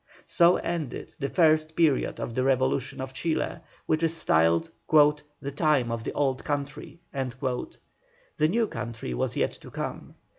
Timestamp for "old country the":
6.13-8.47